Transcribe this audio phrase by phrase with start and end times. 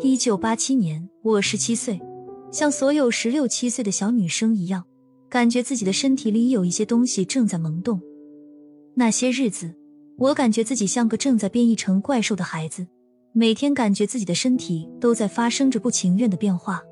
[0.00, 2.00] 一九八七年，我十七岁，
[2.50, 4.86] 像所有十六七岁的小女生一样，
[5.28, 8.00] 感觉自己的身体里有一些东西正在萌动。
[8.94, 9.74] 那些日子，
[10.16, 12.86] 我感觉自己像个正在变异成怪兽的孩子，
[13.32, 16.82] 每天感觉自己的身体都在发生着不情愿的变化。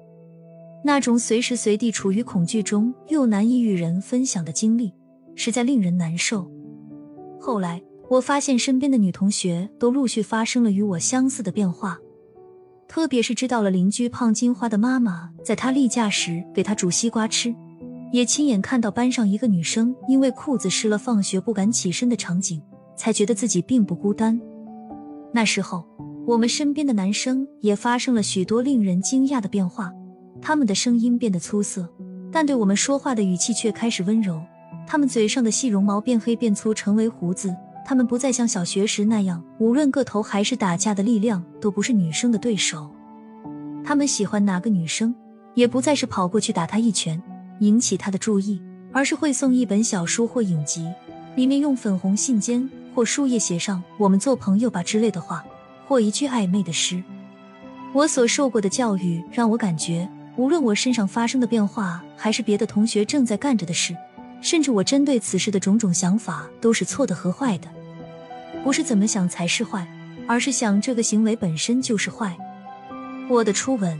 [0.84, 4.92] 那种随时随地处于恐惧中又难以与人分享的经历，
[5.34, 6.50] 实在令人难受。
[7.40, 7.82] 后来，
[8.12, 11.98] 我发现身边的女同学都陆续发生了与我相似的变化。
[12.86, 17.54] 特别是知道了邻居胖金花的妈妈在她例假时给她煮西瓜吃，
[18.12, 22.60] 也亲眼看到班上一个女生因为裤子湿了放学不敢起身的场景，
[22.94, 24.38] 才觉得自己并不孤单。
[25.32, 25.82] 那时候，
[26.26, 29.90] 我们身边的男生也发生了许多令人惊讶的变化，
[30.42, 31.88] 他们的声音变得粗涩，
[32.30, 34.38] 但对我们说话的语气却开始温柔。
[34.86, 37.56] 他们嘴上的细绒毛变黑变粗，成为胡子。
[37.84, 42.90] 他们不再像小学时那样，无论个头还是打架的力量，都不是女生的对手。
[43.84, 45.14] 他们喜欢哪个女生，
[45.54, 47.20] 也不再是跑过去打她一拳，
[47.58, 50.88] 引起她的注意，而是会送一本小书或影集，
[51.34, 55.44] 里面用粉红信笺或树叶写上“我们做朋友吧”之类的话，
[55.88, 57.02] 或一句暧昧的诗。
[57.92, 63.96] 我所受过的教育让我感觉，无论我身上发生的变化，还是别的同学正在干着的事。
[64.42, 67.68] 甚至我针对此事的种种想法都是错的和坏的，
[68.64, 69.86] 不是怎么想才是坏，
[70.26, 72.36] 而是想这个行为本身就是坏。
[73.30, 73.98] 我的初吻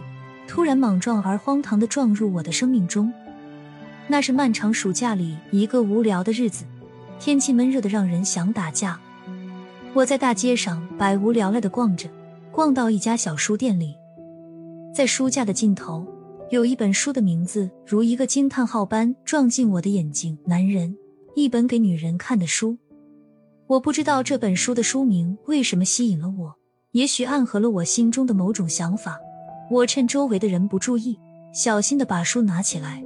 [0.49, 3.13] 突然莽撞而荒唐的撞入我的生命中，
[4.09, 6.65] 那是漫长暑假里一个无聊的日子，
[7.21, 8.99] 天气闷热的让人想打架。
[9.95, 12.09] 我在大街上百无聊赖的逛着，
[12.51, 13.97] 逛到一家小书店里，
[14.93, 16.05] 在书架的尽头。
[16.53, 20.37] 有一本书的名字如一个惊叹号般撞进我的眼睛。
[20.45, 20.95] 男人，
[21.35, 22.77] 一本给女人看的书。
[23.67, 26.55] 我不知道这本书的书名为什么吸引了我，
[26.91, 29.19] 也许暗合了我心中的某种想法。
[29.71, 31.19] 我趁周围的人不注意，
[31.55, 33.03] 小心的把书拿起来。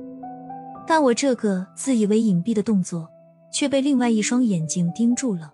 [0.85, 3.09] 但我这个自以为隐蔽的动作，
[3.53, 5.53] 却被另外一双眼睛盯住了。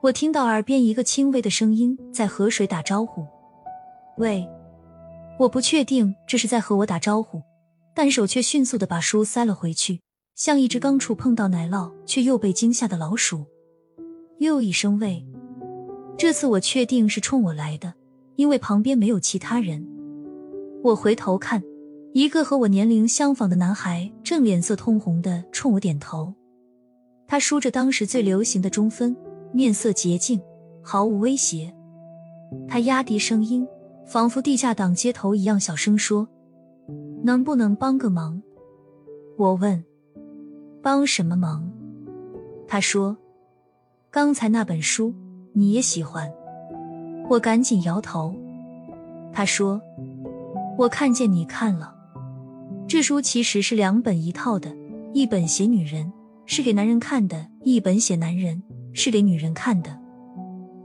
[0.00, 3.24] 我听到耳边一个轻微的声音在和谁打招呼
[4.18, 4.44] ：“喂。”
[5.38, 7.42] 我不确定这是在和我打招呼，
[7.94, 10.00] 但手却迅速的把书塞了回去，
[10.34, 13.44] 像一只刚触碰到奶酪却又被惊吓的老鼠。
[14.38, 15.26] 又一声喂，
[16.16, 17.92] 这次我确定是冲我来的，
[18.36, 19.86] 因为旁边没有其他人。
[20.82, 21.62] 我回头看，
[22.14, 26.32] 一个和我年龄相仿的男孩正脸色通红的冲我点头。
[27.28, 29.14] 他梳着当时最流行的中分，
[29.52, 30.40] 面色洁净，
[30.82, 31.74] 毫无威胁。
[32.66, 33.66] 他压低声音。
[34.06, 36.28] 仿佛地下党街头一样，小声说
[37.24, 38.40] ：“能不能帮个忙？”
[39.36, 39.84] 我问
[40.80, 41.68] ：“帮什么忙？”
[42.68, 43.16] 他说
[44.08, 45.12] ：“刚才那本书
[45.52, 46.32] 你也喜欢。”
[47.28, 48.32] 我赶紧摇头。
[49.32, 49.80] 他说
[50.78, 51.92] ：“我看见你看了，
[52.86, 54.72] 这书其实是两本一套的，
[55.12, 56.12] 一本写女人，
[56.46, 58.62] 是给男人看的；一本写男人，
[58.92, 59.98] 是给女人看的。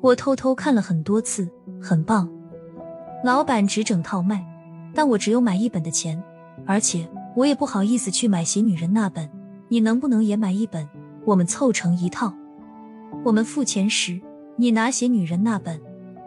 [0.02, 1.48] 我偷偷看了很多次，
[1.80, 2.28] 很棒。”
[3.24, 4.44] 老板只整套卖，
[4.96, 6.22] 但我只有买一本的钱，
[6.66, 9.30] 而且我也不好意思去买写女人那本。
[9.68, 10.90] 你能不能也买一本？
[11.24, 12.34] 我们凑成一套。
[13.24, 14.20] 我们付钱时，
[14.58, 15.80] 你拿写女人那本，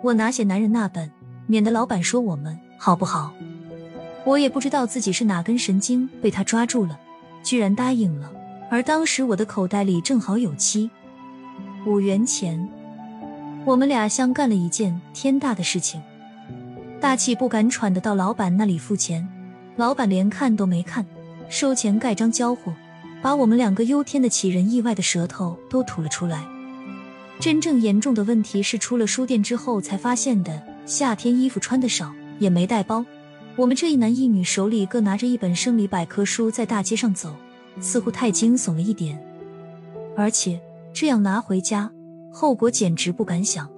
[0.03, 1.11] 我拿写男人那本，
[1.47, 3.35] 免得老板说我们好不好？
[4.25, 6.99] 我也不知道自己是哪根神经被他抓住了，
[7.43, 8.33] 居然答应了。
[8.71, 10.91] 而当时我的口袋里正好有七
[11.85, 12.67] 五元钱，
[13.67, 16.01] 我们俩像干了一件天大的事情。
[17.05, 19.29] 大气不敢喘的到老板那里付钱，
[19.77, 21.05] 老板连看都没看，
[21.51, 22.73] 收钱盖章交货，
[23.21, 26.43] 把我们两个忧天的杞人意外的舌头都吐了出来。
[27.39, 30.63] 真正严重的问题是出了书店之后才发现的。
[30.87, 33.05] 夏天衣服穿的少，也没带包，
[33.55, 37.37] 我们这一男一女手里各拿着一本生理百科书在大街上走，
[37.81, 39.23] 似乎太惊悚了一点。
[40.17, 40.59] 而且
[40.95, 41.93] 这样拿回家，
[42.33, 43.69] 后果简直不敢想。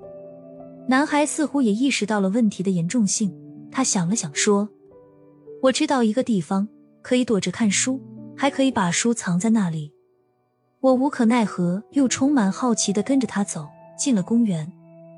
[0.89, 3.35] 男孩似乎也意识到了问题的严重性，
[3.73, 4.69] 他想了想说
[5.63, 6.69] ：“我知道一个地方
[7.03, 8.01] 可以躲着看书，
[8.37, 9.93] 还可以把书藏在那里。”
[10.81, 13.67] 我无可奈何又充满好奇的跟着他走
[13.99, 14.71] 进了公园，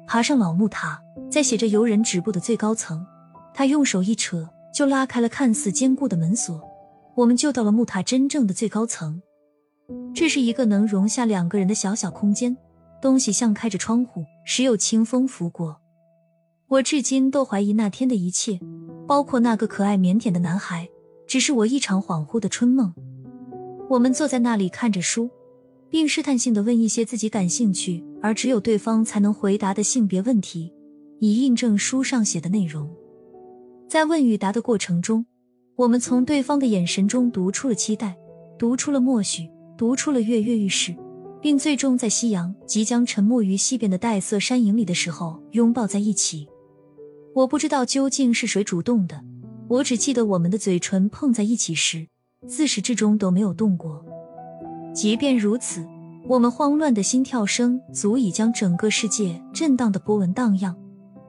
[0.06, 0.98] 爬上老木塔，
[1.30, 3.04] 在写着游人止步的最高层，
[3.52, 6.58] 他用手一扯就拉开了看似坚固的门锁，
[7.14, 9.20] 我们就到了木塔真正的最高层。
[10.14, 12.56] 这是一个能容下两个人的小小空间。
[13.00, 15.80] 东西像开着窗户，时有清风拂过。
[16.68, 18.58] 我至今都怀疑那天的一切，
[19.06, 20.88] 包括那个可爱腼腆的男孩，
[21.26, 22.92] 只是我一场恍惚的春梦。
[23.88, 25.30] 我们坐在那里看着书，
[25.88, 30.72] 并试探性的问一些自己感兴趣而只有对方才能回答的性别问题，
[31.20, 32.90] 以印证书上写的内容。
[33.88, 35.24] 在问与答的过程中，
[35.76, 38.14] 我们从对方的眼神中读出了期待，
[38.58, 39.48] 读出了默许，
[39.78, 40.94] 读出了跃跃欲试，
[41.40, 46.48] 并最终在夕阳即将沉没于西边的黛色山影里的时候拥抱在一起。
[47.34, 49.22] 我不知道究竟是谁主动的，
[49.68, 52.08] 我只记得我们的嘴唇碰在一起时，
[52.46, 54.04] 自始至终都没有动过。
[54.92, 55.86] 即便如此，
[56.26, 60.76] 我们慌乱的心跳声足以将整个世界震荡的波纹荡漾。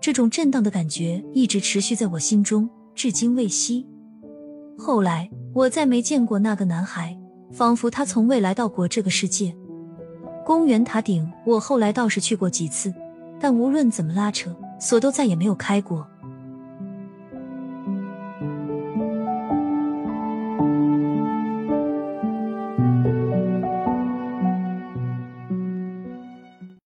[0.01, 3.85] 这种震荡的感觉一直持续在我心中，至今未息。
[4.77, 7.19] 后来，我再没见过那个男孩，
[7.51, 9.53] 仿佛他从未来到过这个世界。
[10.45, 12.93] 公园塔顶，我后来倒是去过几次，
[13.39, 16.07] 但无论怎么拉扯，锁都再也没有开过。